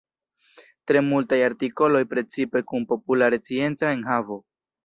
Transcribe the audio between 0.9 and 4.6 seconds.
Tre multaj artikoloj precipe kun populare scienca enhavo.